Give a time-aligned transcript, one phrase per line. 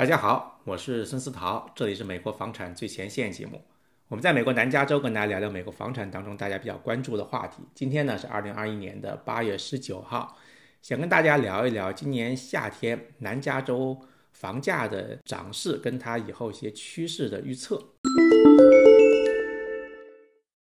[0.00, 3.60] 大家好，我是孙思桃，这里是美国房产最前线节目。
[4.08, 7.62] 我们在美国南加州跟大家聊聊美国房产当中大家比较关注的话题。
[7.74, 10.38] 今天呢是二零二一年的八月十九号，
[10.80, 13.94] 想跟大家聊一聊今年夏天南加州
[14.32, 17.78] 房价的涨势跟它以后一些趋势的预测。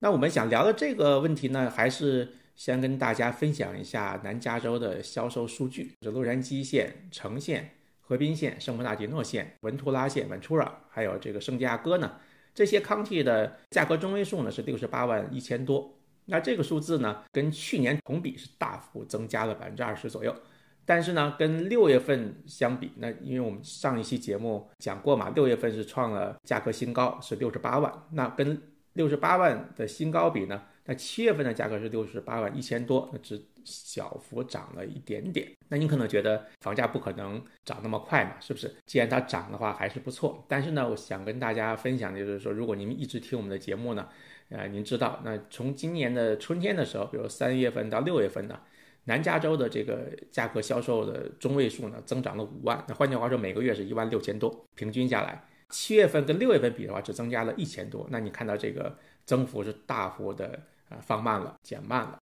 [0.00, 7.70] 那我们想聊的这个问题呢，还是先跟大家分享一下南加州的销售数据，这洛杉矶县、城县。
[8.12, 12.12] 河滨县、圣伯纳迪诺县、文图拉县、文图拉，还有这个圣地亚哥呢，
[12.54, 15.98] 这些 county 的价格中位数呢是六十八万一千多。
[16.26, 20.36] 那这个数字呢，跟去年同比是大幅增加了百分之二十左右。
[20.84, 27.90] 但是呢，跟六月份相比，那因为我们上一期节目讲过嘛，六月份是创了价格新高，是六十八万。
[28.10, 28.60] 那跟
[28.92, 30.62] 六十八万的新高比呢？
[30.84, 35.50] 那七月份的价格是六十八万一千多，那只小幅涨了一点点。
[35.68, 38.74] 那你可能觉得房价不可能涨那么快嘛，是不是？
[38.86, 40.44] 既然它涨的话，还是不错。
[40.46, 44.08] 但是呢，我想跟大家分享的就是说，如果你们一直听我们的节目呢，
[44.50, 48.60] 呃，您知道，那从今年的春天的时候，比如三月份到六月份呢，
[49.04, 52.84] 南加州的这个价格销售的中位数呢，增长了五万。
[52.86, 58.06] 那换句话说，每个月是一万六千多，平均下来，七月份跟六月份比的话，只增加了一千多。
[58.10, 60.60] 那你看到这个增幅是大幅的。
[60.92, 62.18] 啊，放慢了，减慢了。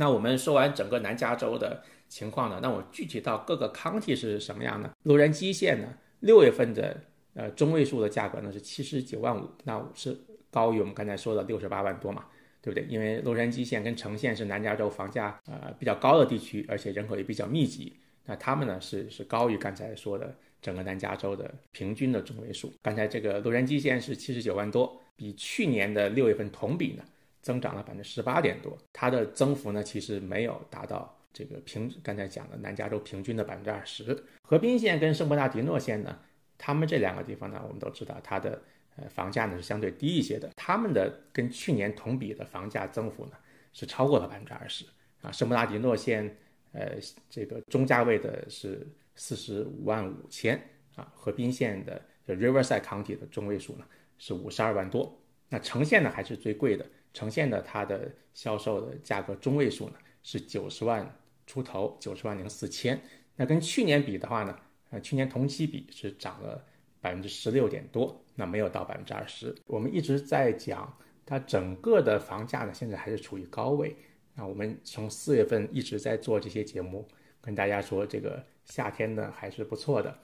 [0.00, 2.58] 那我们说完整个南加州的情况呢？
[2.62, 4.90] 那我具体到各个 county 是什么样呢？
[5.02, 6.98] 洛杉矶县呢，六月份的
[7.34, 10.16] 呃中位数的价格呢是七十九万五，那是
[10.50, 12.24] 高于我们刚才说的六十八万多嘛，
[12.62, 12.88] 对不对？
[12.88, 22.72] 因为洛杉矶县跟城县是南加州房价呃比较高的地区，而且人口也比较密集，那他们呢是是高于刚才说的整个南加州的平均的中位数。
[22.80, 24.98] 刚才这个洛杉矶县是七十九万多。
[25.14, 27.04] 比去年的六月份同比呢，
[27.42, 28.76] 增长了百分之十八点多。
[28.92, 34.24] 它的增幅呢，其实没有达到这个平刚才讲的南加州平均的百分之二十。
[34.42, 36.18] 河滨县跟圣伯纳迪诺县呢，
[36.58, 38.60] 他们这两个地方呢，我们都知道它的
[38.96, 40.50] 呃房价呢是相对低一些的。
[40.56, 43.32] 他们的跟去年同比的房价增幅呢，
[43.72, 44.84] 是超过了百分之二十
[45.22, 45.32] 啊。
[45.32, 46.36] 圣伯纳迪诺县
[46.72, 46.96] 呃
[47.28, 50.60] 这个中价位的是四十五万五千
[50.96, 53.84] 啊，河滨县的 Riverside County 的中位数呢。
[54.22, 55.18] 是五十二万多，
[55.48, 61.08] 那城县呢还是最贵的，呈现的它的销售的价格中位数呢是九十万
[61.46, 63.00] 出头，九十万零四千。
[63.36, 64.58] 那跟去年比的话呢，
[64.90, 66.64] 呃，去年同期比是涨了
[67.00, 69.54] 百分之十六点多，那没有到百分之二十。
[69.66, 73.96] 我们一直在讲它整个的房价呢，现在还是处于高位。
[74.34, 77.08] 那我们从四月份一直在做这些节目，
[77.40, 80.16] 跟大家说这个夏天呢还是不错的，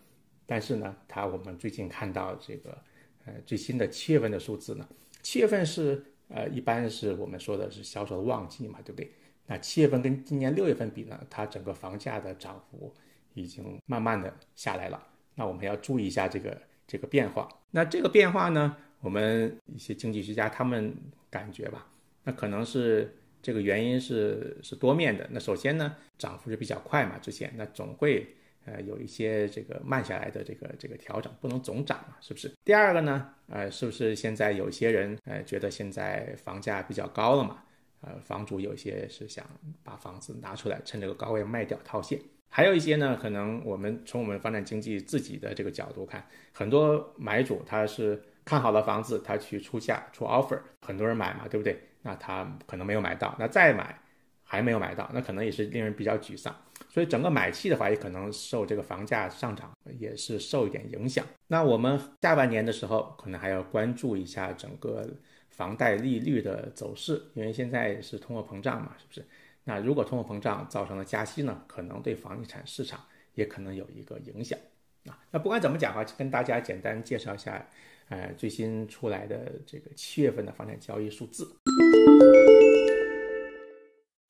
[0.45, 2.77] 但是呢，它我们最近看到这个。
[3.29, 4.89] 呃，最新的七月份的数字呢？
[5.21, 9.11] 七月份是呃，一般是我们说的是销售旺季嘛，对不对？
[9.47, 12.93] 那七月份跟今年六月份比呢，它整个房价的涨幅
[13.35, 15.07] 已经慢慢的下来了。
[15.35, 17.49] 那我们要注意一下这个这个变化。
[17.71, 20.97] 那这个变化呢，我们一些经济学家他们
[21.31, 21.87] 感觉吧，
[22.25, 25.29] 那可能是这个原因是是多面的。
[25.31, 28.27] 那首先呢，涨幅是比较快嘛，之前那总会。
[28.69, 32.53] 呃，有一些这个慢下来的这个这个调整，不能总涨嘛，是不是？
[32.65, 37.63] 第二个呢，呃，是不是现在有些人呃觉得现在房价比较高了嘛？
[38.01, 39.45] 呃，房主有些是想
[39.83, 42.21] 把房子拿出来，趁这个高位卖掉套现。
[42.49, 51.81] 还有一些呢，可能我们从我们房产经济自己的这个角度看，很多买主他是看好了房子，他去出价出 offer，很多人买嘛，对不对？
[52.03, 53.99] 那他可能没有买到，那再买
[54.45, 56.55] 还没有买到，那可能也是令人比较沮丧。
[56.89, 61.25] 所以整个买气的话，也可能受这个房价上涨也是受一点影响。
[61.47, 65.07] 那我们下半年的时候，可能还要关注一下整个
[65.51, 69.27] 房贷利率的走势，因为现在是通货膨胀嘛，是不是？
[69.65, 73.01] 那如果通货膨胀造成了加息呢，可能对房地产市场
[73.35, 74.59] 也可能有一个影响
[75.07, 75.19] 啊。
[75.31, 77.67] 那不管怎么讲哈，跟大家简单介绍一下，
[78.09, 81.47] 呃，最新出来的这个七月份的房产交易数字。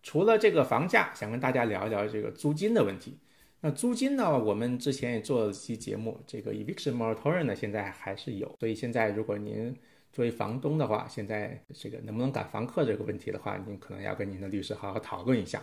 [0.06, 3.18] 除了这个房价，想跟大家聊一聊这个租金的问题。
[3.60, 8.54] 那租金呢，我们之前也做了期节目，这个 eviction moratorium 呢，现在还是有。
[8.60, 9.76] 所以现在如果您
[10.12, 15.60] 作为房东的话，现在这个能不能赶房客这个问题的话，您可能要跟您的律师好好讨论一下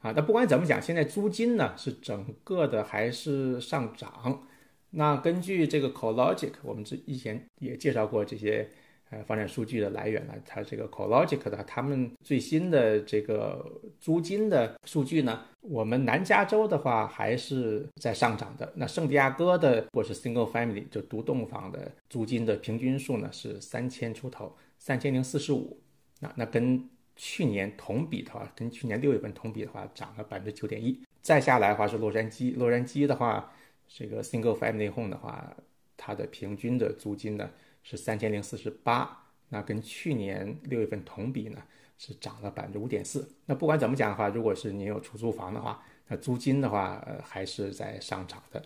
[0.00, 0.12] 啊。
[0.14, 4.46] 那不管怎么讲，现在租金呢是整个的还是上涨。
[4.90, 8.68] 那根据这个 CoLogic，我们之以前也介绍过这些。
[9.10, 10.34] 呃，房产数据的来源呢？
[10.44, 13.64] 它这个 collogic 的，他们最新的这个
[13.98, 18.70] 租金的数据呢，我们南加州的话还是在上涨的。
[18.76, 25.80] 那圣地亚哥的或是 Single Family 就独栋房的租金的平均数呢是三千出头，三千零四十五。
[26.20, 31.00] 那那跟去年同比的话，跟去年六月份同比的话，涨了百分之九点一。
[31.22, 33.50] 再下来的话是洛杉矶，洛杉矶的话，
[33.86, 35.56] 这个 single family home 的话，
[35.96, 37.48] 它的平均的租金呢
[37.90, 39.18] 是三千零四十八，
[39.48, 41.56] 那跟去年六月份同比呢
[41.96, 43.26] 是涨了百分之五点四。
[43.46, 48.62] 那不管怎么讲的话，如果是你有出租房的话，那租金的话，呃，还是在上涨的。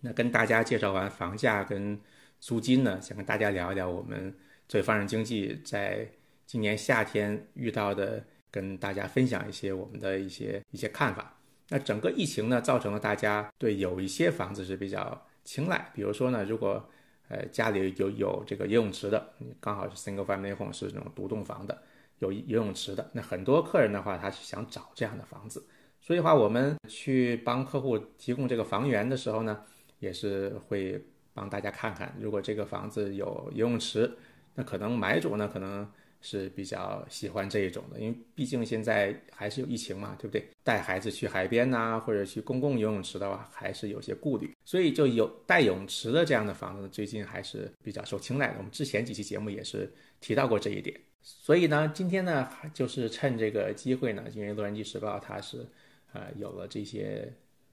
[0.00, 1.96] 那跟大家介绍完房价跟
[2.40, 4.34] 租金呢，想跟大家聊一聊我们
[4.66, 6.04] 作为房产经济在
[6.46, 11.32] 今年夏天遇到的，跟大家分享一些我们的一些一些看法。
[11.68, 16.88] 那整个疫情呢，造成了大家对有一些房子是比较青睐，比如说呢，如果
[17.28, 21.82] 呃家里有有这个游泳池的，刚好是 single family home 是那种独栋房的，
[22.18, 25.66] 有游泳池的，那很多客人的话，他是想找这样的房子，
[26.00, 29.64] 所以的话，我们去帮客户提供这个房源的时候呢。
[30.00, 30.98] 也是会
[31.34, 34.10] 帮大家看看，如果这个房子有游泳池，
[34.54, 35.86] 那可能买主呢可能
[36.20, 40.46] 是比较喜欢这一种的，因为毕竟现在还是有疫情嘛，对不对？
[40.62, 48.54] 带孩子去海边呐，或者去公共游泳池的话，还是有些顾虑，所以就有带泳池的这样的房子，最近还是比较受青睐的。
[48.58, 55.66] 我们之前几期节目也是提到过这一点，所以呢，今天呢就是趁这个机会呢，因为《洛杉矶时报》它是
[56.12, 57.32] 呃有了这些。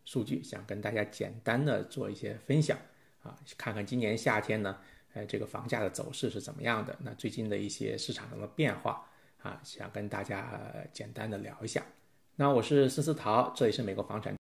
[0.09, 2.79] 数据想跟大家简单的做一些分享
[3.21, 4.77] 啊，看看今年夏天呢，
[5.17, 6.95] 呃，这个房价的走势是怎么样的？
[6.99, 9.03] 那最近的一些市场上的变化
[9.41, 10.61] 啊，想跟大家
[10.93, 11.81] 简单的聊一下。
[12.35, 14.35] 那我是思思桃，这里是美国房产。